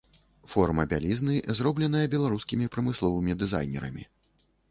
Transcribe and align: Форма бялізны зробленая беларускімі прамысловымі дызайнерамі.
Форма 0.51 0.85
бялізны 0.93 1.35
зробленая 1.59 2.01
беларускімі 2.15 2.71
прамысловымі 2.77 3.37
дызайнерамі. 3.43 4.03